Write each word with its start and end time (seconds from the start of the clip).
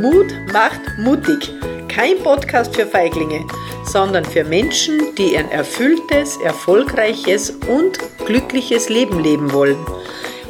Mut 0.00 0.32
macht 0.52 0.80
mutig. 0.96 1.52
Kein 1.88 2.22
Podcast 2.22 2.76
für 2.76 2.86
Feiglinge, 2.86 3.44
sondern 3.84 4.24
für 4.24 4.44
Menschen, 4.44 5.12
die 5.16 5.36
ein 5.36 5.50
erfülltes, 5.50 6.36
erfolgreiches 6.36 7.50
und 7.50 7.98
glückliches 8.24 8.88
Leben 8.88 9.18
leben 9.18 9.52
wollen. 9.52 9.78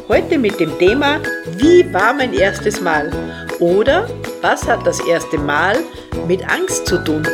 Heute 0.09 0.37
mit 0.37 0.61
dem 0.61 0.79
Thema 0.79 1.23
Wie 1.57 1.91
war 1.95 2.13
mein 2.13 2.35
erstes 2.35 2.83
Mal? 2.83 3.11
Oder 3.59 4.09
was 4.43 4.69
hat 4.69 4.87
das 4.87 5.01
erste 5.01 5.39
Mal 5.39 5.79
mit 6.27 6.47
Angst 6.47 6.87
zu 6.87 7.03
tun? 7.03 7.27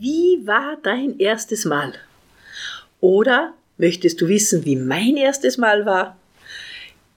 Wie 0.00 0.40
war 0.44 0.78
dein 0.82 1.16
erstes 1.20 1.64
Mal? 1.64 1.92
Oder 3.00 3.54
möchtest 3.78 4.20
du 4.20 4.26
wissen, 4.26 4.64
wie 4.64 4.76
mein 4.76 5.16
erstes 5.16 5.58
Mal 5.58 5.86
war? 5.86 6.16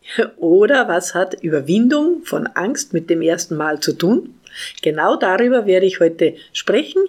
Oder 0.38 0.88
was 0.88 1.14
hat 1.14 1.42
Überwindung 1.42 2.24
von 2.24 2.48
Angst 2.48 2.94
mit 2.94 3.10
dem 3.10 3.22
ersten 3.22 3.56
Mal 3.56 3.80
zu 3.80 3.94
tun? 3.94 4.36
Genau 4.82 5.18
darüber 5.18 5.66
werde 5.66 5.86
ich 5.86 6.00
heute 6.00 6.36
sprechen. 6.54 7.04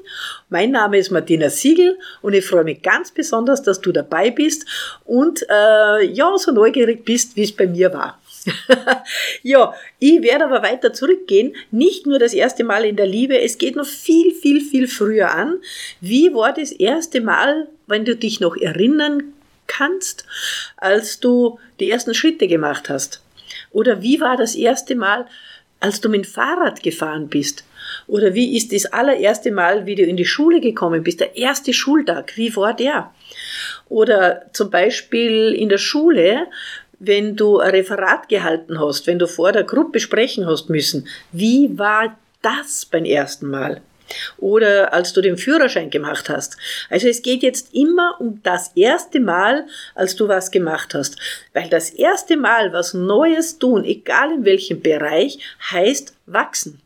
Mein 0.49 0.73
Name 0.73 0.99
ist 0.99 1.11
Martina 1.11 1.49
Siegel 1.49 1.97
und 2.21 2.33
ich 2.33 2.45
freue 2.45 2.65
mich 2.65 2.83
ganz 2.83 3.13
besonders, 3.13 3.63
dass 3.63 3.81
du 3.81 3.93
dabei 3.93 4.31
bist 4.31 4.67
und 5.05 5.47
äh, 5.49 6.05
ja, 6.07 6.37
so 6.39 6.51
neugierig 6.51 7.05
bist, 7.05 7.37
wie 7.37 7.45
es 7.45 7.55
bei 7.55 7.69
mir 7.69 7.93
war. 7.93 8.21
ja, 9.43 9.75
ich 10.01 10.23
werde 10.23 10.47
aber 10.47 10.63
weiter 10.63 10.93
zurückgehen. 10.93 11.55
Nicht 11.71 12.07
nur 12.07 12.19
das 12.19 12.35
erste 12.35 12.65
Mal 12.65 12.85
in 12.85 12.97
der 12.97 13.07
Liebe, 13.07 13.41
es 13.41 13.59
geht 13.59 13.77
noch 13.77 13.87
viel, 13.87 14.33
viel, 14.33 14.61
viel 14.61 14.89
früher 14.89 15.33
an. 15.33 15.61
Wie 16.01 16.33
war 16.35 16.53
das 16.53 16.73
erste 16.73 17.21
Mal, 17.21 17.69
wenn 17.87 18.05
du 18.05 18.17
dich 18.17 18.41
noch 18.41 18.57
erinnern 18.57 19.35
kannst, 19.67 20.25
als 20.77 21.21
du 21.21 21.59
die 21.81 21.91
ersten 21.91 22.15
Schritte 22.15 22.49
gemacht 22.49 22.89
hast? 22.89 23.23
Oder 23.71 24.03
wie 24.03 24.21
war 24.21 24.37
das 24.37 24.55
erste 24.55 24.95
Mal, 24.95 25.27
als 25.81 26.01
du 26.01 26.09
mit 26.09 26.25
dem 26.25 26.31
Fahrrad 26.31 26.83
gefahren 26.83 27.29
bist? 27.29 27.65
Oder 28.07 28.35
wie 28.35 28.57
ist 28.57 28.73
das 28.73 28.87
allererste 28.87 29.53
Mal, 29.53 29.87
wie 29.87 29.95
du 29.95 30.03
in 30.03 30.17
die 30.17 30.25
Schule 30.25 30.61
gekommen 30.61 31.03
bist, 31.03 31.21
der 31.21 31.37
erste 31.37 31.73
Schultag, 31.73 32.37
wie 32.37 32.55
war 32.57 32.75
der? 32.75 33.13
Oder 33.89 34.47
zum 34.53 34.71
Beispiel 34.71 35.53
in 35.53 35.69
der 35.69 35.79
Schule, 35.79 36.47
wenn 36.99 37.37
du 37.37 37.59
ein 37.59 37.71
Referat 37.71 38.29
gehalten 38.29 38.81
hast, 38.81 39.07
wenn 39.07 39.19
du 39.19 39.27
vor 39.27 39.53
der 39.53 39.65
Gruppe 39.65 40.01
sprechen 40.01 40.47
hast 40.47 40.71
müssen, 40.71 41.07
wie 41.33 41.79
war 41.79 42.19
das 42.43 42.87
beim 42.87 43.05
ersten 43.05 43.49
Mal? 43.49 43.83
Oder 44.39 44.93
als 44.93 45.13
du 45.13 45.21
den 45.21 45.37
Führerschein 45.37 45.91
gemacht 45.91 46.29
hast. 46.29 46.57
Also 46.91 47.09
es 47.09 47.23
geht 47.23 47.43
jetzt 47.43 47.75
immer 47.75 48.17
um 48.21 48.41
das 48.43 48.73
erste 48.75 49.21
Mal, 49.21 49.67
als 49.95 50.17
du 50.17 50.29
was 50.29 50.51
gemacht 50.51 50.95
hast. 50.95 51.17
Weil 51.53 51.69
das 51.69 51.91
erste 51.91 52.37
Mal 52.37 52.73
was 52.73 52.95
Neues 52.95 53.59
tun, 53.59 53.85
egal 53.85 54.33
in 54.33 54.45
welchem 54.45 54.81
Bereich, 54.81 55.39
heißt 55.71 56.15
wachsen. 56.27 56.81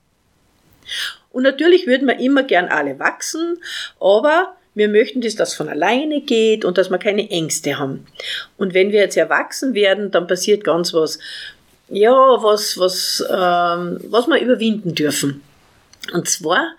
Und 1.33 1.45
natürlich 1.45 1.87
würden 1.87 2.09
wir 2.09 2.19
immer 2.19 2.43
gern 2.43 2.69
alle 2.69 2.99
wachsen, 2.99 3.59
aber 4.01 4.57
wir 4.75 4.89
möchten, 4.89 5.21
dass 5.21 5.35
das 5.35 5.55
von 5.55 5.69
alleine 5.69 6.21
geht 6.21 6.65
und 6.65 6.79
dass 6.79 6.91
wir 6.91 6.99
keine 6.99 7.31
Ängste 7.31 7.79
haben. 7.79 8.07
Und 8.57 8.75
wenn 8.75 8.93
wir 8.93 9.01
jetzt 9.01 9.17
erwachsen 9.17 9.75
werden, 9.75 10.11
dann 10.11 10.27
passiert 10.27 10.65
ganz 10.65 10.95
was, 10.95 11.19
ja, 11.89 12.13
was, 12.13 12.79
was, 12.79 13.25
ähm, 13.29 14.01
was 14.09 14.27
wir 14.27 14.41
überwinden 14.41 14.95
dürfen. 14.95 15.43
Und 16.13 16.29
zwar, 16.29 16.77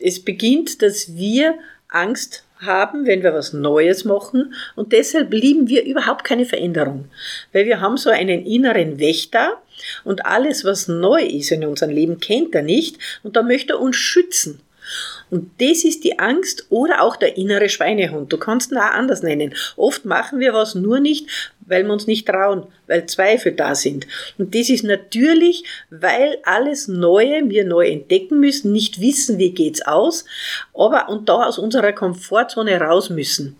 es 0.00 0.24
beginnt, 0.24 0.82
dass 0.82 1.16
wir 1.16 1.54
Angst 1.88 2.44
haben, 2.60 3.06
wenn 3.06 3.22
wir 3.22 3.34
was 3.34 3.52
Neues 3.52 4.04
machen. 4.04 4.54
Und 4.74 4.92
deshalb 4.92 5.32
lieben 5.32 5.68
wir 5.68 5.84
überhaupt 5.84 6.24
keine 6.24 6.46
Veränderung, 6.46 7.06
weil 7.52 7.66
wir 7.66 7.80
haben 7.80 7.96
so 7.96 8.10
einen 8.10 8.44
inneren 8.44 8.98
Wächter 8.98 9.62
und 10.04 10.24
alles, 10.26 10.64
was 10.64 10.88
neu 10.88 11.22
ist 11.22 11.50
in 11.50 11.64
unserem 11.64 11.92
Leben, 11.92 12.18
kennt 12.18 12.54
er 12.54 12.62
nicht. 12.62 12.98
Und 13.22 13.36
da 13.36 13.42
möchte 13.42 13.74
er 13.74 13.80
uns 13.80 13.96
schützen. 13.96 14.60
Und 15.34 15.50
das 15.60 15.82
ist 15.82 16.04
die 16.04 16.20
Angst 16.20 16.66
oder 16.70 17.02
auch 17.02 17.16
der 17.16 17.36
innere 17.36 17.68
Schweinehund. 17.68 18.32
Du 18.32 18.38
kannst 18.38 18.70
ihn 18.70 18.78
auch 18.78 18.92
anders 18.92 19.24
nennen. 19.24 19.52
Oft 19.76 20.04
machen 20.04 20.38
wir 20.38 20.54
was 20.54 20.76
nur 20.76 21.00
nicht, 21.00 21.28
weil 21.66 21.82
wir 21.82 21.92
uns 21.92 22.06
nicht 22.06 22.28
trauen, 22.28 22.68
weil 22.86 23.06
Zweifel 23.06 23.50
da 23.50 23.74
sind. 23.74 24.06
Und 24.38 24.54
das 24.54 24.70
ist 24.70 24.84
natürlich, 24.84 25.64
weil 25.90 26.38
alles 26.44 26.86
Neue 26.86 27.50
wir 27.50 27.64
neu 27.64 27.88
entdecken 27.88 28.38
müssen, 28.38 28.70
nicht 28.70 29.00
wissen, 29.00 29.38
wie 29.38 29.50
geht's 29.50 29.82
aus, 29.82 30.24
aber 30.72 31.08
und 31.08 31.28
da 31.28 31.46
aus 31.46 31.58
unserer 31.58 31.92
Komfortzone 31.92 32.80
raus 32.80 33.10
müssen. 33.10 33.56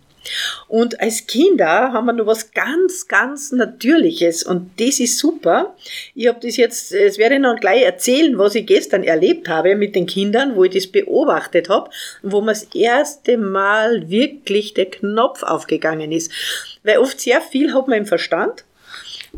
Und 0.69 1.01
als 1.01 1.27
Kinder 1.27 1.93
haben 1.93 2.07
wir 2.07 2.12
noch 2.12 2.27
was 2.27 2.53
ganz, 2.53 3.09
ganz 3.09 3.53
Natürliches 3.53 4.43
und 4.43 4.71
das 4.79 5.01
ist 5.01 5.19
super. 5.19 5.75
Ich 6.15 6.29
habe 6.29 6.41
das 6.43 6.57
jetzt, 6.57 6.93
es 6.93 7.19
werde 7.19 7.37
ich 7.37 7.41
noch 7.41 7.61
gleich 7.61 7.83
erzählen, 7.83 8.39
was 8.39 8.55
ich 8.55 8.67
gestern 8.67 9.05
erlebt 9.05 9.49
habe 9.49 9.77
mit 9.77 9.95
den 9.95 10.07
Kindern, 10.07 10.57
wo 10.57 10.65
ich 10.65 10.73
das 10.73 10.87
beobachtet 10.87 11.69
habe 11.69 11.91
wo 12.23 12.41
mir 12.41 12.53
das 12.53 12.65
erste 12.75 13.37
Mal 13.37 14.09
wirklich 14.09 14.75
der 14.75 14.87
Knopf 14.87 15.43
aufgegangen 15.43 16.12
ist. 16.12 16.33
Weil 16.83 16.99
oft 16.99 17.21
sehr 17.21 17.41
viel 17.41 17.73
hat 17.75 17.89
man 17.89 17.99
im 17.99 18.06
Verstand, 18.06 18.65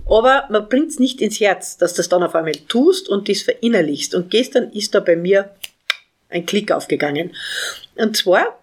aber 0.08 0.46
man 0.50 0.68
bringt 0.68 0.90
es 0.90 0.98
nicht 0.98 1.20
ins 1.20 1.40
Herz, 1.40 1.76
dass 1.78 1.94
du 1.94 1.98
das 1.98 2.08
dann 2.08 2.22
auf 2.22 2.34
einmal 2.34 2.54
tust 2.68 3.08
und 3.08 3.28
das 3.28 3.42
verinnerlichst. 3.42 4.14
Und 4.14 4.30
gestern 4.30 4.70
ist 4.72 4.94
da 4.94 5.00
bei 5.00 5.16
mir 5.16 5.50
ein 6.28 6.46
Klick 6.46 6.72
aufgegangen. 6.72 7.34
Und 7.96 8.16
zwar, 8.16 8.58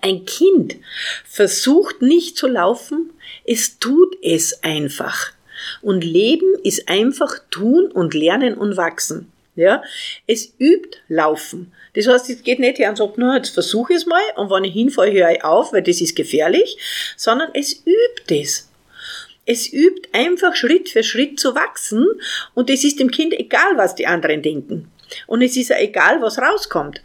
ein 0.00 0.24
Kind 0.24 0.76
versucht 1.24 2.02
nicht 2.02 2.36
zu 2.36 2.46
laufen, 2.46 3.10
es 3.44 3.78
tut 3.78 4.16
es 4.22 4.62
einfach. 4.62 5.32
Und 5.82 6.04
Leben 6.04 6.54
ist 6.62 6.88
einfach 6.88 7.38
tun 7.50 7.90
und 7.90 8.14
lernen 8.14 8.54
und 8.54 8.76
wachsen. 8.76 9.32
Ja, 9.54 9.82
es 10.26 10.52
übt 10.58 10.98
Laufen. 11.08 11.72
Das 11.94 12.06
heißt, 12.06 12.28
es 12.28 12.42
geht 12.42 12.58
nicht 12.58 12.78
her 12.78 12.90
und 12.90 12.96
sagt, 12.96 13.16
nur 13.16 13.34
jetzt 13.34 13.54
versuche 13.54 13.94
ich 13.94 14.00
es 14.00 14.06
mal 14.06 14.20
und 14.36 14.50
wenn 14.50 14.64
ich 14.64 14.74
hinfahre, 14.74 15.10
höre 15.10 15.30
ich 15.30 15.44
auf, 15.44 15.72
weil 15.72 15.82
das 15.82 16.02
ist 16.02 16.14
gefährlich, 16.14 16.76
sondern 17.16 17.48
es 17.54 17.82
übt 17.86 18.38
es. 18.38 18.68
Es 19.46 19.72
übt 19.72 20.10
einfach 20.12 20.54
Schritt 20.54 20.90
für 20.90 21.02
Schritt 21.02 21.40
zu 21.40 21.54
wachsen 21.54 22.04
und 22.52 22.68
es 22.68 22.84
ist 22.84 23.00
dem 23.00 23.10
Kind 23.10 23.32
egal, 23.32 23.76
was 23.76 23.94
die 23.94 24.06
anderen 24.06 24.42
denken. 24.42 24.90
Und 25.26 25.40
es 25.40 25.56
ist 25.56 25.70
ja 25.70 25.78
egal, 25.78 26.20
was 26.20 26.38
rauskommt. 26.38 27.00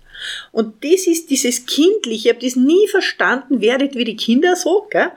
Und 0.51 0.83
das 0.83 1.07
ist 1.07 1.29
dieses 1.29 1.65
Kindliche, 1.65 2.29
ich 2.29 2.35
habe 2.35 2.45
das 2.45 2.55
nie 2.55 2.87
verstanden, 2.87 3.61
werdet 3.61 3.95
wie 3.95 4.03
die 4.03 4.15
Kinder 4.15 4.55
so, 4.55 4.87
gell? 4.89 5.11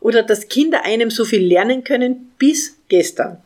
oder 0.00 0.22
dass 0.22 0.48
Kinder 0.48 0.84
einem 0.84 1.10
so 1.10 1.24
viel 1.24 1.44
lernen 1.44 1.84
können 1.84 2.32
bis 2.38 2.76
gestern. 2.88 3.38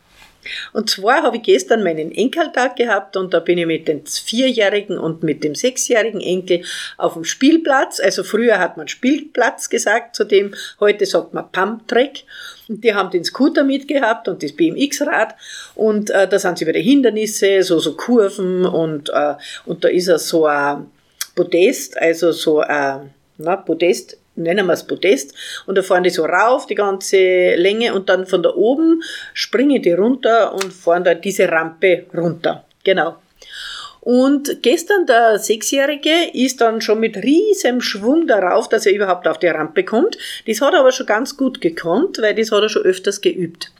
Und 0.73 0.91
zwar 0.91 1.23
habe 1.23 1.39
ich 1.39 1.43
gestern 1.43 1.83
meinen 1.83 2.13
Enkeltag 2.13 2.77
gehabt 2.77 3.17
und 3.17 3.33
da 3.35 3.41
bin 3.41 3.59
ich 3.59 3.67
mit 3.67 3.89
dem 3.89 4.05
vierjährigen 4.07 4.99
und 4.99 5.23
mit 5.23 5.45
dem 5.45 5.55
sechsjährigen 5.55 6.21
Enkel 6.21 6.63
auf 6.97 7.15
dem 7.15 7.25
Spielplatz. 7.25 8.01
Also 8.01 8.25
früher 8.25 8.59
hat 8.59 8.77
man 8.77 8.89
Spielplatz 8.89 9.71
gesagt 9.71 10.17
zu 10.17 10.25
dem, 10.25 10.55
heute 10.81 11.07
sagt 11.07 11.35
man 11.35 11.51
Pumptrack. 11.51 12.25
Und 12.69 12.83
die 12.83 12.95
haben 12.95 13.11
den 13.11 13.25
Scooter 13.25 13.65
mitgehabt 13.65 14.27
und 14.27 14.43
das 14.43 14.53
BMX-Rad 14.53 15.35
und 15.75 16.09
äh, 16.09 16.27
da 16.27 16.39
sind 16.39 16.57
sie 16.57 16.67
wieder 16.67 16.81
Hindernisse, 16.81 17.63
so, 17.63 17.79
so 17.79 17.95
Kurven 17.95 18.65
und, 18.65 19.11
äh, 19.11 19.35
und 19.67 19.85
da 19.85 19.89
ist 19.89 20.09
er 20.09 20.19
so 20.19 20.47
ein 20.47 20.87
Podest, 21.34 22.00
also 22.00 22.33
so 22.33 22.61
ein 22.61 23.11
na, 23.39 23.56
Podest, 23.56 24.17
nennen 24.37 24.67
wir 24.67 24.72
es 24.72 24.87
Podest, 24.87 25.34
und 25.67 25.77
da 25.77 25.83
fahren 25.83 26.05
die 26.05 26.11
so 26.11 26.25
rauf, 26.25 26.67
die 26.67 26.75
ganze 26.75 27.55
Länge, 27.56 27.95
und 27.95 28.09
dann 28.09 28.27
von 28.27 28.43
da 28.43 28.55
oben 28.55 29.03
springen 29.33 29.83
die 29.83 29.93
runter 29.93 30.55
und 30.55 30.72
fahren 30.72 31.05
da 31.05 31.15
diese 31.15 31.50
Rampe 31.50 32.06
runter. 32.15 32.65
Genau. 32.84 33.17
Und 34.00 34.62
gestern 34.62 35.06
der 35.06 35.39
Sechsjährige 35.39 36.31
ist 36.34 36.61
dann 36.61 36.83
schon 36.83 37.00
mit 37.00 37.17
riesem 37.17 37.81
Schwung 37.81 38.27
darauf, 38.27 38.69
dass 38.69 38.84
er 38.84 38.92
überhaupt 38.92 39.27
auf 39.27 39.39
die 39.39 39.47
Rampe 39.47 39.83
kommt. 39.83 40.19
Das 40.47 40.60
hat 40.60 40.75
er 40.75 40.81
aber 40.81 40.92
schon 40.92 41.07
ganz 41.07 41.39
gut 41.39 41.63
gekonnt, 41.63 42.19
weil 42.21 42.34
das 42.34 42.53
hat 42.53 42.63
er 42.63 42.69
schon 42.69 42.83
öfters 42.83 43.22
geübt. 43.22 43.72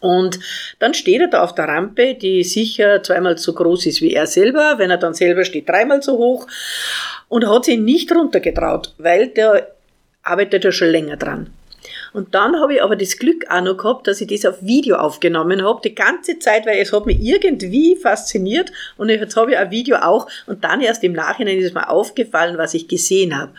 Und 0.00 0.38
dann 0.78 0.94
steht 0.94 1.20
er 1.20 1.28
da 1.28 1.42
auf 1.42 1.54
der 1.54 1.68
Rampe, 1.68 2.14
die 2.14 2.44
sicher 2.44 3.02
zweimal 3.02 3.38
so 3.38 3.54
groß 3.54 3.86
ist 3.86 4.02
wie 4.02 4.14
er 4.14 4.26
selber. 4.26 4.74
Wenn 4.78 4.90
er 4.90 4.98
dann 4.98 5.14
selber 5.14 5.44
steht, 5.44 5.68
dreimal 5.68 6.02
so 6.02 6.18
hoch. 6.18 6.46
Und 7.28 7.48
hat 7.48 7.64
sich 7.64 7.78
nicht 7.78 8.12
runtergetraut, 8.12 8.94
weil 8.98 9.28
der 9.28 9.72
arbeitet 10.22 10.64
ja 10.64 10.72
schon 10.72 10.88
länger 10.88 11.16
dran. 11.16 11.50
Und 12.16 12.34
dann 12.34 12.58
habe 12.58 12.76
ich 12.76 12.82
aber 12.82 12.96
das 12.96 13.18
Glück 13.18 13.44
auch 13.50 13.60
noch 13.60 13.76
gehabt, 13.76 14.06
dass 14.06 14.22
ich 14.22 14.28
das 14.28 14.46
auf 14.46 14.62
Video 14.62 14.96
aufgenommen 14.96 15.62
habe, 15.62 15.82
die 15.84 15.94
ganze 15.94 16.38
Zeit, 16.38 16.64
weil 16.64 16.78
es 16.78 16.90
hat 16.90 17.04
mich 17.04 17.18
irgendwie 17.20 17.94
fasziniert 17.94 18.72
und 18.96 19.10
jetzt 19.10 19.36
habe 19.36 19.50
ich 19.50 19.58
ein 19.58 19.70
Video 19.70 19.98
auch 19.98 20.26
und 20.46 20.64
dann 20.64 20.80
erst 20.80 21.04
im 21.04 21.12
Nachhinein 21.12 21.58
ist 21.58 21.74
mir 21.74 21.90
aufgefallen, 21.90 22.56
was 22.56 22.72
ich 22.72 22.88
gesehen 22.88 23.38
habe. 23.38 23.52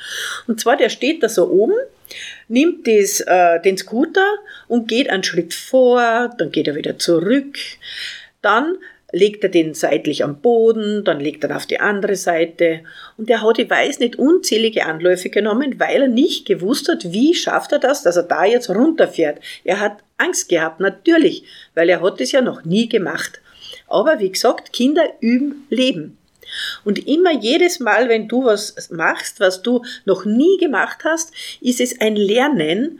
Und 0.47 0.59
zwar, 0.59 0.75
der 0.75 0.89
steht 0.89 1.21
da 1.21 1.29
so 1.29 1.47
oben, 1.51 1.75
nimmt 2.47 2.87
das, 2.87 3.19
äh, 3.19 3.61
den 3.61 3.77
Scooter 3.77 4.27
und 4.67 4.87
geht 4.87 5.11
einen 5.11 5.23
Schritt 5.23 5.53
vor, 5.53 6.33
dann 6.39 6.51
geht 6.51 6.67
er 6.67 6.73
wieder 6.73 6.97
zurück. 6.97 7.59
Dann 8.41 8.79
legt 9.11 9.43
er 9.43 9.49
den 9.49 9.73
seitlich 9.73 10.23
am 10.23 10.41
Boden, 10.41 11.03
dann 11.03 11.19
legt 11.19 11.43
er 11.43 11.55
auf 11.55 11.65
die 11.65 11.79
andere 11.79 12.15
Seite. 12.15 12.81
Und 13.15 13.29
er 13.29 13.41
hat, 13.41 13.57
ich 13.57 13.69
weiß 13.69 13.99
nicht, 13.99 14.17
unzählige 14.17 14.85
Anläufe 14.85 15.29
genommen, 15.29 15.79
weil 15.79 16.01
er 16.01 16.07
nicht 16.07 16.45
gewusst 16.45 16.89
hat, 16.89 17.11
wie 17.11 17.33
schafft 17.33 17.71
er 17.71 17.79
das, 17.79 18.03
dass 18.03 18.17
er 18.17 18.23
da 18.23 18.45
jetzt 18.45 18.69
runterfährt. 18.69 19.39
Er 19.63 19.79
hat 19.79 19.99
Angst 20.17 20.49
gehabt, 20.49 20.79
natürlich, 20.79 21.43
weil 21.73 21.89
er 21.89 22.01
hat 22.01 22.19
es 22.19 22.31
ja 22.31 22.41
noch 22.41 22.65
nie 22.65 22.89
gemacht. 22.89 23.39
Aber 23.87 24.19
wie 24.19 24.31
gesagt, 24.31 24.73
Kinder 24.73 25.05
üben 25.21 25.65
Leben. 25.69 26.17
Und 26.83 27.07
immer 27.07 27.33
jedes 27.33 27.79
Mal, 27.79 28.09
wenn 28.09 28.27
du 28.27 28.45
was 28.45 28.89
machst, 28.89 29.39
was 29.39 29.61
du 29.61 29.83
noch 30.05 30.25
nie 30.25 30.57
gemacht 30.57 30.99
hast, 31.03 31.33
ist 31.61 31.81
es 31.81 31.99
ein 31.99 32.15
Lernen. 32.15 32.99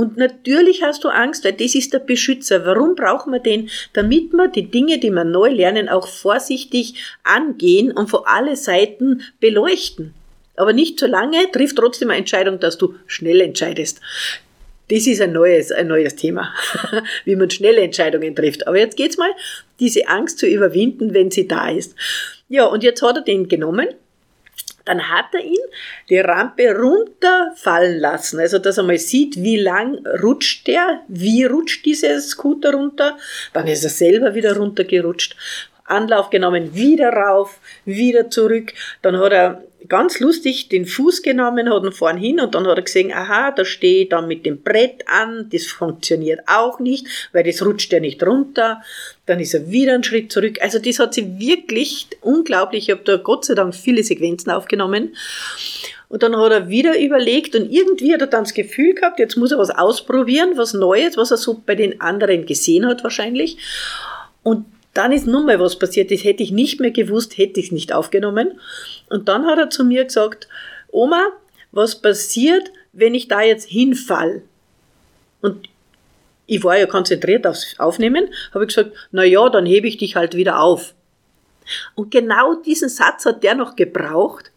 Und 0.00 0.16
natürlich 0.16 0.82
hast 0.82 1.04
du 1.04 1.10
Angst, 1.10 1.44
weil 1.44 1.52
das 1.52 1.74
ist 1.74 1.92
der 1.92 1.98
Beschützer. 1.98 2.64
Warum 2.64 2.94
brauchen 2.94 3.34
wir 3.34 3.38
den? 3.38 3.68
Damit 3.92 4.32
wir 4.32 4.48
die 4.48 4.70
Dinge, 4.70 4.98
die 4.98 5.10
wir 5.10 5.24
neu 5.24 5.50
lernen, 5.50 5.90
auch 5.90 6.08
vorsichtig 6.08 6.94
angehen 7.22 7.92
und 7.92 8.08
von 8.08 8.22
alle 8.24 8.56
Seiten 8.56 9.20
beleuchten. 9.40 10.14
Aber 10.56 10.72
nicht 10.72 10.98
zu 10.98 11.06
lange, 11.06 11.52
trifft 11.52 11.76
trotzdem 11.76 12.08
eine 12.08 12.20
Entscheidung, 12.20 12.58
dass 12.58 12.78
du 12.78 12.94
schnell 13.06 13.42
entscheidest. 13.42 14.00
Das 14.88 15.06
ist 15.06 15.20
ein 15.20 15.34
neues, 15.34 15.70
ein 15.70 15.88
neues 15.88 16.16
Thema, 16.16 16.48
wie 17.26 17.36
man 17.36 17.50
schnelle 17.50 17.82
Entscheidungen 17.82 18.34
trifft. 18.34 18.66
Aber 18.66 18.78
jetzt 18.78 18.96
geht's 18.96 19.18
mal, 19.18 19.32
diese 19.80 20.08
Angst 20.08 20.38
zu 20.38 20.46
überwinden, 20.46 21.12
wenn 21.12 21.30
sie 21.30 21.46
da 21.46 21.68
ist. 21.68 21.94
Ja, 22.48 22.64
und 22.64 22.82
jetzt 22.82 23.02
hat 23.02 23.16
er 23.16 23.22
den 23.22 23.48
genommen. 23.48 23.88
Dann 24.84 25.08
hat 25.08 25.26
er 25.32 25.44
ihn 25.44 25.58
die 26.08 26.18
Rampe 26.18 26.76
runterfallen 26.76 27.98
lassen. 27.98 28.40
Also, 28.40 28.58
dass 28.58 28.78
er 28.78 28.84
mal 28.84 28.98
sieht, 28.98 29.36
wie 29.36 29.56
lang 29.56 30.04
rutscht 30.22 30.66
der, 30.66 31.02
wie 31.08 31.44
rutscht 31.44 31.84
dieser 31.84 32.20
Scooter 32.20 32.72
runter. 32.72 33.18
Dann 33.52 33.66
ist 33.66 33.84
er 33.84 33.90
selber 33.90 34.34
wieder 34.34 34.56
runtergerutscht. 34.56 35.36
Anlauf 35.84 36.30
genommen, 36.30 36.74
wieder 36.74 37.12
rauf, 37.12 37.58
wieder 37.84 38.30
zurück. 38.30 38.72
Dann 39.02 39.18
hat 39.18 39.32
er 39.32 39.64
ganz 39.88 40.20
lustig 40.20 40.68
den 40.68 40.86
Fuß 40.86 41.22
genommen, 41.22 41.72
hat 41.72 41.84
ihn 41.84 41.92
vorn 41.92 42.16
hin 42.16 42.40
und 42.40 42.54
dann 42.54 42.66
hat 42.66 42.78
er 42.78 42.82
gesehen, 42.82 43.12
aha, 43.12 43.50
da 43.50 43.64
stehe 43.64 44.02
ich 44.02 44.08
dann 44.08 44.28
mit 44.28 44.44
dem 44.46 44.62
Brett 44.62 45.04
an, 45.06 45.48
das 45.52 45.66
funktioniert 45.66 46.40
auch 46.46 46.80
nicht, 46.80 47.06
weil 47.32 47.44
das 47.44 47.64
rutscht 47.64 47.92
ja 47.92 48.00
nicht 48.00 48.22
runter. 48.22 48.82
Dann 49.26 49.40
ist 49.40 49.54
er 49.54 49.70
wieder 49.70 49.94
einen 49.94 50.04
Schritt 50.04 50.32
zurück. 50.32 50.58
Also 50.60 50.78
das 50.78 50.98
hat 50.98 51.14
sie 51.14 51.38
wirklich 51.38 52.08
unglaublich, 52.20 52.88
ich 52.88 52.90
habe 52.90 53.04
da 53.04 53.16
Gott 53.16 53.44
sei 53.44 53.54
Dank 53.54 53.74
viele 53.74 54.02
Sequenzen 54.02 54.50
aufgenommen. 54.50 55.14
Und 56.08 56.24
dann 56.24 56.36
hat 56.36 56.50
er 56.50 56.68
wieder 56.68 56.98
überlegt 56.98 57.54
und 57.54 57.70
irgendwie 57.70 58.12
hat 58.12 58.20
er 58.20 58.26
dann 58.26 58.42
das 58.44 58.54
Gefühl 58.54 58.94
gehabt, 58.94 59.20
jetzt 59.20 59.36
muss 59.36 59.52
er 59.52 59.58
was 59.58 59.70
ausprobieren, 59.70 60.56
was 60.56 60.74
Neues, 60.74 61.16
was 61.16 61.30
er 61.30 61.36
so 61.36 61.62
bei 61.64 61.76
den 61.76 62.00
anderen 62.00 62.46
gesehen 62.46 62.84
hat 62.86 63.04
wahrscheinlich. 63.04 63.58
Und 64.42 64.66
dann 64.94 65.12
ist 65.12 65.26
nun 65.26 65.46
mal 65.46 65.60
was 65.60 65.78
passiert, 65.78 66.10
das 66.10 66.24
hätte 66.24 66.42
ich 66.42 66.50
nicht 66.50 66.80
mehr 66.80 66.90
gewusst, 66.90 67.38
hätte 67.38 67.60
ich 67.60 67.66
es 67.66 67.72
nicht 67.72 67.92
aufgenommen. 67.92 68.60
Und 69.08 69.28
dann 69.28 69.46
hat 69.46 69.58
er 69.58 69.70
zu 69.70 69.84
mir 69.84 70.04
gesagt, 70.04 70.48
Oma, 70.90 71.28
was 71.72 72.00
passiert, 72.00 72.72
wenn 72.92 73.14
ich 73.14 73.28
da 73.28 73.42
jetzt 73.42 73.68
hinfall? 73.68 74.42
Und 75.40 75.68
ich 76.46 76.64
war 76.64 76.76
ja 76.76 76.86
konzentriert 76.86 77.46
aufs 77.46 77.78
Aufnehmen, 77.78 78.28
habe 78.52 78.64
ich 78.64 78.74
gesagt, 78.74 78.92
na 79.12 79.22
ja, 79.22 79.48
dann 79.48 79.66
hebe 79.66 79.86
ich 79.86 79.98
dich 79.98 80.16
halt 80.16 80.34
wieder 80.34 80.60
auf. 80.60 80.94
Und 81.94 82.10
genau 82.10 82.54
diesen 82.54 82.88
Satz 82.88 83.24
hat 83.24 83.44
der 83.44 83.54
noch 83.54 83.76
gebraucht. 83.76 84.50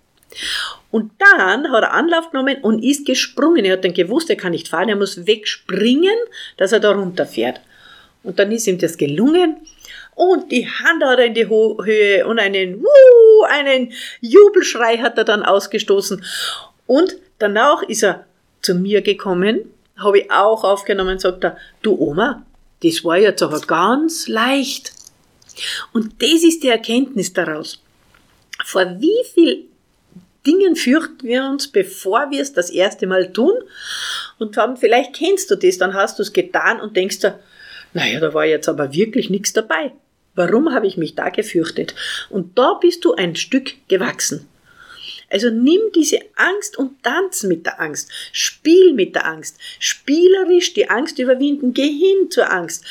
Und 0.90 1.12
dann 1.20 1.72
hat 1.72 1.84
er 1.84 1.94
Anlauf 1.94 2.32
genommen 2.32 2.58
und 2.64 2.84
ist 2.84 3.06
gesprungen. 3.06 3.66
Er 3.66 3.74
hat 3.74 3.86
dann 3.86 3.94
gewusst, 3.94 4.32
er 4.32 4.36
kann 4.36 4.52
nicht 4.52 4.68
fahren, 4.68 4.90
er 4.90 4.96
muss 4.96 5.28
wegspringen, 5.28 6.16
dass 6.58 6.72
er 6.72 6.80
da 6.80 6.92
runterfährt. 6.92 7.62
Und 8.24 8.40
dann 8.40 8.52
ist 8.52 8.66
ihm 8.66 8.80
das 8.80 8.98
gelungen 8.98 9.58
und 10.16 10.52
die 10.52 10.68
Hand 10.68 11.04
hat 11.04 11.20
er 11.20 11.26
in 11.26 11.34
die 11.34 11.48
Höhe 11.48 12.26
und 12.28 12.40
einen, 12.40 12.82
Wuh, 12.82 13.44
einen 13.50 13.94
Jubelschrei 14.22 14.98
hat 14.98 15.18
er 15.18 15.24
dann 15.24 15.44
ausgestoßen. 15.44 16.24
Und 16.86 17.16
danach 17.40 17.82
ist 17.84 18.04
er 18.04 18.26
zu 18.62 18.76
mir 18.76 19.02
gekommen, 19.02 19.72
habe 19.98 20.20
ich 20.20 20.32
auch 20.32 20.64
aufgenommen, 20.64 21.20
sagt 21.20 21.44
er, 21.44 21.58
du 21.82 21.98
Oma, 22.00 22.46
das 22.84 23.04
war 23.04 23.18
jetzt 23.18 23.42
aber 23.42 23.60
ganz 23.62 24.28
leicht. 24.28 24.94
Und 25.94 26.22
das 26.22 26.44
ist 26.44 26.64
die 26.64 26.70
Erkenntnis 26.70 27.34
daraus. 27.34 27.82
Vor 28.64 29.00
wie 29.00 29.24
viel 29.34 29.66
Dingen 30.46 30.76
fürchten 30.76 31.28
wir 31.28 31.46
uns, 31.46 31.68
bevor 31.68 32.30
wir 32.30 32.42
es 32.42 32.54
das 32.54 32.70
erste 32.70 33.08
Mal 33.08 33.32
tun? 33.32 33.54
Und 34.40 34.58
dann, 34.58 34.78
vielleicht 34.78 35.14
kennst 35.14 35.50
du 35.52 35.56
das, 35.56 35.78
dann 35.78 35.94
hast 35.94 36.20
du 36.20 36.24
es 36.24 36.34
getan 36.34 36.82
und 36.82 36.98
denkst 36.98 37.20
dir, 37.20 37.40
naja, 37.94 38.20
da 38.20 38.34
war 38.34 38.46
jetzt 38.46 38.70
aber 38.70 38.94
wirklich 38.94 39.30
nichts 39.30 39.54
dabei. 39.54 39.92
Warum 40.36 40.74
habe 40.74 40.88
ich 40.88 40.98
mich 40.98 41.16
da 41.16 41.30
gefürchtet? 41.30 41.94
Und 42.30 42.58
da 42.58 42.74
bist 42.76 43.06
du 43.06 43.14
ein 43.14 43.36
Stück 43.36 43.74
gewachsen. 43.88 44.48
Also 45.30 45.50
nimm 45.50 45.82
diese 45.96 46.20
Angst 46.36 46.78
und 46.78 47.02
tanz 47.04 47.44
mit 47.44 47.66
der 47.66 47.80
Angst. 47.80 48.12
Spiel 48.32 48.94
mit 48.94 49.16
der 49.16 49.26
Angst. 49.26 49.58
Spielerisch 49.80 50.74
die 50.74 50.90
Angst 50.90 51.20
überwinden. 51.20 51.74
Geh 51.74 51.88
hin 51.88 52.30
zur 52.30 52.52
Angst. 52.52 52.86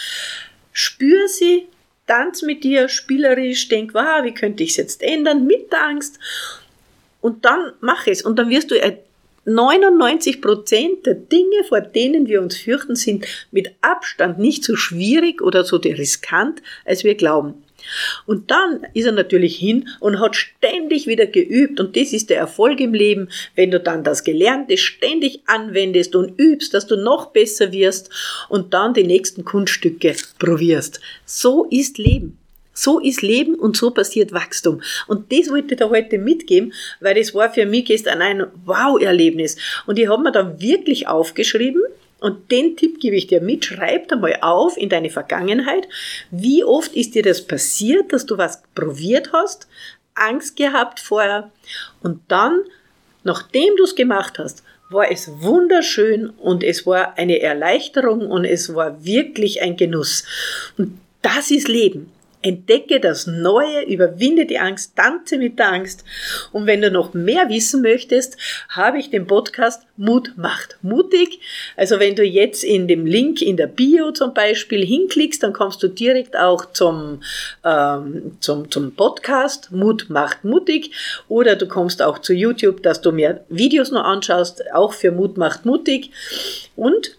Spür 0.72 1.28
sie, 1.28 1.66
tanz 2.06 2.42
mit 2.42 2.64
dir, 2.64 2.88
spielerisch, 2.88 3.68
denk, 3.68 3.94
wow, 3.94 4.24
wie 4.24 4.34
könnte 4.34 4.62
ich 4.62 4.70
es 4.70 4.76
jetzt 4.76 5.02
ändern 5.02 5.46
mit 5.46 5.70
der 5.72 5.84
Angst? 5.84 6.18
Und 7.20 7.44
dann 7.44 7.72
mach 7.80 8.06
es. 8.06 8.22
Und 8.22 8.38
dann 8.38 8.50
wirst 8.50 8.70
du 8.70 8.74
99 9.44 10.40
Prozent 10.40 11.04
der 11.06 11.14
Dinge, 11.14 11.64
vor 11.68 11.80
denen 11.80 12.28
wir 12.28 12.40
uns 12.40 12.56
fürchten, 12.56 12.94
sind 12.94 13.26
mit 13.50 13.72
Abstand 13.80 14.38
nicht 14.38 14.64
so 14.64 14.76
schwierig 14.76 15.42
oder 15.42 15.64
so 15.64 15.76
riskant, 15.78 16.62
als 16.84 17.02
wir 17.02 17.16
glauben. 17.16 17.64
Und 18.26 18.50
dann 18.52 18.86
ist 18.94 19.06
er 19.06 19.12
natürlich 19.12 19.56
hin 19.56 19.88
und 19.98 20.20
hat 20.20 20.36
ständig 20.36 21.06
wieder 21.06 21.26
geübt 21.26 21.80
und 21.80 21.96
das 21.96 22.12
ist 22.12 22.30
der 22.30 22.38
Erfolg 22.38 22.80
im 22.80 22.94
Leben, 22.94 23.28
wenn 23.56 23.70
du 23.70 23.80
dann 23.80 24.04
das 24.04 24.22
Gelernte 24.22 24.76
ständig 24.76 25.40
anwendest 25.46 26.14
und 26.14 26.38
übst, 26.38 26.74
dass 26.74 26.86
du 26.86 26.96
noch 26.96 27.32
besser 27.32 27.72
wirst 27.72 28.10
und 28.48 28.72
dann 28.74 28.94
die 28.94 29.04
nächsten 29.04 29.44
Kunststücke 29.44 30.14
probierst. 30.38 31.00
So 31.24 31.64
ist 31.70 31.98
Leben. 31.98 32.38
So 32.72 32.98
ist 32.98 33.22
Leben 33.22 33.54
und 33.54 33.76
so 33.76 33.90
passiert 33.90 34.32
Wachstum. 34.32 34.82
Und 35.06 35.30
das 35.32 35.50
wollte 35.50 35.74
ich 35.74 35.80
da 35.80 35.90
heute 35.90 36.18
mitgeben, 36.18 36.72
weil 37.00 37.14
das 37.14 37.34
war 37.34 37.52
für 37.52 37.66
mich 37.66 37.86
gestern 37.86 38.22
ein 38.22 38.46
Wow-Erlebnis. 38.64 39.56
Und 39.86 39.98
ich 39.98 40.08
habe 40.08 40.22
mir 40.22 40.32
dann 40.32 40.60
wirklich 40.60 41.08
aufgeschrieben, 41.08 41.82
und 42.22 42.52
den 42.52 42.76
Tipp 42.76 43.00
gebe 43.00 43.16
ich 43.16 43.26
dir 43.26 43.40
mit, 43.40 43.64
schreib 43.64 44.12
einmal 44.12 44.38
auf 44.42 44.76
in 44.76 44.88
deine 44.88 45.10
Vergangenheit, 45.10 45.88
wie 46.30 46.62
oft 46.62 46.94
ist 46.94 47.16
dir 47.16 47.22
das 47.24 47.42
passiert, 47.44 48.12
dass 48.12 48.26
du 48.26 48.38
was 48.38 48.62
probiert 48.76 49.32
hast, 49.32 49.66
Angst 50.14 50.54
gehabt 50.54 51.00
vorher 51.00 51.50
und 52.00 52.20
dann, 52.28 52.60
nachdem 53.24 53.74
du 53.76 53.82
es 53.82 53.96
gemacht 53.96 54.38
hast, 54.38 54.62
war 54.88 55.10
es 55.10 55.32
wunderschön 55.40 56.30
und 56.30 56.62
es 56.62 56.86
war 56.86 57.18
eine 57.18 57.40
Erleichterung 57.40 58.30
und 58.30 58.44
es 58.44 58.72
war 58.72 59.04
wirklich 59.04 59.60
ein 59.60 59.76
Genuss. 59.76 60.24
Und 60.78 61.00
das 61.22 61.50
ist 61.50 61.66
Leben. 61.66 62.12
Entdecke 62.42 63.00
das 63.00 63.26
Neue, 63.26 63.82
überwinde 63.82 64.46
die 64.46 64.58
Angst, 64.58 64.96
tanze 64.96 65.38
mit 65.38 65.58
der 65.58 65.72
Angst. 65.72 66.04
Und 66.52 66.66
wenn 66.66 66.80
du 66.80 66.90
noch 66.90 67.14
mehr 67.14 67.48
wissen 67.48 67.82
möchtest, 67.82 68.36
habe 68.68 68.98
ich 68.98 69.10
den 69.10 69.26
Podcast 69.26 69.82
Mut 69.96 70.32
macht 70.36 70.78
mutig. 70.82 71.40
Also 71.76 72.00
wenn 72.00 72.16
du 72.16 72.24
jetzt 72.24 72.64
in 72.64 72.88
dem 72.88 73.06
Link 73.06 73.40
in 73.40 73.56
der 73.56 73.66
Bio 73.66 74.10
zum 74.12 74.34
Beispiel 74.34 74.84
hinklickst, 74.84 75.42
dann 75.42 75.52
kommst 75.52 75.82
du 75.82 75.88
direkt 75.88 76.36
auch 76.36 76.72
zum, 76.72 77.22
ähm, 77.64 78.36
zum, 78.40 78.70
zum 78.70 78.94
Podcast 78.94 79.70
Mut 79.70 80.06
macht 80.08 80.44
mutig. 80.44 80.90
Oder 81.28 81.56
du 81.56 81.66
kommst 81.68 82.02
auch 82.02 82.18
zu 82.18 82.32
YouTube, 82.32 82.82
dass 82.82 83.00
du 83.00 83.12
mehr 83.12 83.44
Videos 83.48 83.90
noch 83.90 84.04
anschaust, 84.04 84.62
auch 84.72 84.92
für 84.92 85.12
Mut 85.12 85.36
macht 85.36 85.64
mutig. 85.64 86.10
Und 86.74 87.16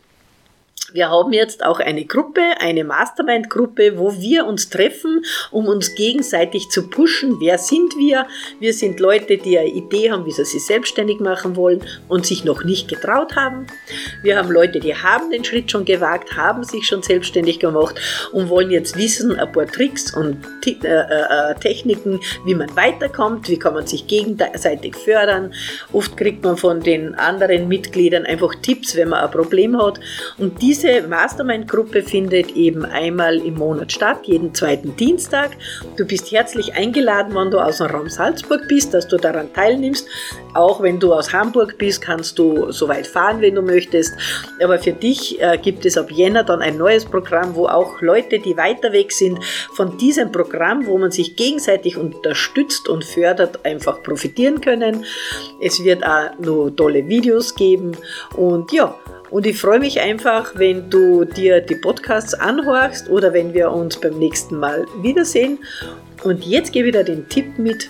wir 0.93 1.09
haben 1.09 1.33
jetzt 1.33 1.65
auch 1.65 1.79
eine 1.79 2.05
Gruppe, 2.05 2.41
eine 2.59 2.83
Mastermind-Gruppe, 2.83 3.97
wo 3.97 4.13
wir 4.19 4.45
uns 4.45 4.69
treffen, 4.69 5.25
um 5.51 5.67
uns 5.67 5.95
gegenseitig 5.95 6.69
zu 6.69 6.87
pushen. 6.87 7.37
Wer 7.39 7.57
sind 7.57 7.97
wir? 7.97 8.27
Wir 8.59 8.73
sind 8.73 8.99
Leute, 8.99 9.37
die 9.37 9.57
eine 9.57 9.69
Idee 9.69 10.11
haben, 10.11 10.25
wie 10.25 10.31
sie 10.31 10.45
sich 10.45 10.65
selbstständig 10.65 11.19
machen 11.19 11.55
wollen 11.55 11.81
und 12.07 12.25
sich 12.25 12.43
noch 12.45 12.63
nicht 12.63 12.87
getraut 12.87 13.35
haben. 13.35 13.65
Wir 14.21 14.37
haben 14.37 14.51
Leute, 14.51 14.79
die 14.79 14.95
haben 14.95 15.31
den 15.31 15.43
Schritt 15.43 15.71
schon 15.71 15.85
gewagt, 15.85 16.37
haben 16.37 16.63
sich 16.63 16.85
schon 16.85 17.01
selbstständig 17.01 17.59
gemacht 17.59 17.99
und 18.31 18.49
wollen 18.49 18.69
jetzt 18.69 18.95
wissen, 18.97 19.39
ein 19.39 19.51
paar 19.51 19.65
Tricks 19.65 20.15
und 20.15 20.37
äh, 20.65 20.87
äh, 20.87 21.51
äh, 21.51 21.55
Techniken, 21.55 22.19
wie 22.45 22.55
man 22.55 22.75
weiterkommt, 22.75 23.49
wie 23.49 23.57
kann 23.57 23.73
man 23.73 23.87
sich 23.87 24.07
gegenseitig 24.07 24.95
fördern. 24.95 25.53
Oft 25.91 26.15
kriegt 26.17 26.43
man 26.43 26.57
von 26.57 26.81
den 26.81 27.15
anderen 27.15 27.67
Mitgliedern 27.67 28.25
einfach 28.25 28.53
Tipps, 28.61 28.95
wenn 28.95 29.09
man 29.09 29.23
ein 29.23 29.31
Problem 29.31 29.81
hat. 29.81 29.99
Und 30.37 30.61
diese 30.61 30.82
diese 30.83 31.07
Mastermind-Gruppe 31.07 32.03
findet 32.03 32.57
eben 32.57 32.83
einmal 32.83 33.37
im 33.37 33.55
Monat 33.55 33.91
statt, 33.91 34.19
jeden 34.23 34.53
zweiten 34.53 34.95
Dienstag. 34.97 35.51
Du 35.95 36.05
bist 36.05 36.31
herzlich 36.31 36.73
eingeladen, 36.73 37.33
wenn 37.35 37.51
du 37.51 37.59
aus 37.59 37.77
dem 37.77 37.87
Raum 37.87 38.09
Salzburg 38.09 38.67
bist, 38.67 38.93
dass 38.93 39.07
du 39.07 39.15
daran 39.15 39.53
teilnimmst. 39.53 40.07
Auch 40.53 40.81
wenn 40.81 40.99
du 40.99 41.13
aus 41.13 41.31
Hamburg 41.31 41.77
bist, 41.77 42.01
kannst 42.01 42.37
du 42.37 42.71
so 42.71 42.89
weit 42.89 43.07
fahren, 43.07 43.39
wenn 43.39 43.55
du 43.55 43.61
möchtest. 43.61 44.13
Aber 44.61 44.77
für 44.77 44.91
dich 44.91 45.41
äh, 45.41 45.57
gibt 45.57 45.85
es 45.85 45.97
ab 45.97 46.11
Jänner 46.11 46.43
dann 46.43 46.61
ein 46.61 46.77
neues 46.77 47.05
Programm, 47.05 47.55
wo 47.55 47.67
auch 47.67 48.01
Leute, 48.01 48.39
die 48.39 48.57
weiter 48.57 48.91
weg 48.91 49.13
sind, 49.13 49.39
von 49.73 49.97
diesem 49.97 50.33
Programm, 50.33 50.85
wo 50.85 50.97
man 50.97 51.11
sich 51.11 51.37
gegenseitig 51.37 51.97
unterstützt 51.97 52.89
und 52.89 53.05
fördert, 53.05 53.65
einfach 53.65 54.03
profitieren 54.03 54.59
können. 54.59 55.05
Es 55.61 55.81
wird 55.81 56.05
auch 56.05 56.37
nur 56.39 56.75
tolle 56.75 57.07
Videos 57.07 57.55
geben 57.55 57.95
und 58.35 58.73
ja, 58.73 58.95
und 59.33 59.47
ich 59.47 59.57
freue 59.57 59.79
mich 59.79 59.99
einfach, 59.99 60.51
wenn 60.53 60.91
du 60.91 61.25
dir 61.25 61.59
die 61.59 61.73
Podcasts 61.73 62.35
anhörst 62.35 63.09
oder 63.09 63.33
wenn 63.33 63.51
wir 63.55 63.71
uns 63.71 63.99
beim 63.99 64.19
nächsten 64.19 64.59
Mal 64.59 64.85
wiedersehen. 65.01 65.57
Und 66.23 66.45
jetzt 66.45 66.71
gebe 66.71 66.89
ich 66.89 66.93
dir 66.93 67.03
den 67.03 67.27
Tipp 67.29 67.57
mit. 67.57 67.89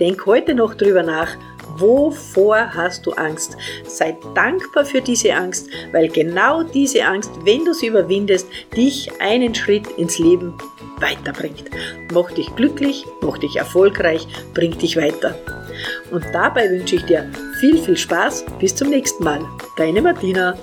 Denk 0.00 0.24
heute 0.24 0.54
noch 0.54 0.74
drüber 0.76 1.02
nach, 1.02 1.28
Wovor 1.76 2.72
hast 2.72 3.04
du 3.04 3.12
Angst? 3.12 3.56
Sei 3.84 4.16
dankbar 4.34 4.84
für 4.84 5.00
diese 5.00 5.34
Angst, 5.34 5.68
weil 5.92 6.08
genau 6.08 6.62
diese 6.62 7.04
Angst, 7.04 7.30
wenn 7.42 7.64
du 7.64 7.74
sie 7.74 7.88
überwindest, 7.88 8.46
dich 8.76 9.10
einen 9.20 9.54
Schritt 9.54 9.88
ins 9.98 10.18
Leben 10.18 10.54
weiterbringt. 11.00 11.64
Mach 12.12 12.30
dich 12.30 12.54
glücklich, 12.54 13.04
mach 13.20 13.38
dich 13.38 13.56
erfolgreich, 13.56 14.26
bringt 14.54 14.80
dich 14.80 14.96
weiter. 14.96 15.36
Und 16.12 16.24
dabei 16.32 16.70
wünsche 16.70 16.96
ich 16.96 17.04
dir 17.06 17.28
viel, 17.60 17.78
viel 17.78 17.96
Spaß. 17.96 18.44
Bis 18.58 18.74
zum 18.74 18.90
nächsten 18.90 19.24
Mal. 19.24 19.40
Deine 19.76 20.02
Martina. 20.02 20.56